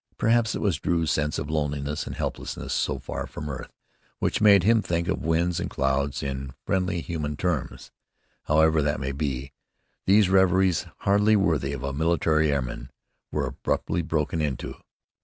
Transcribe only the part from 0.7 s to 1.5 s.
Drew's sense of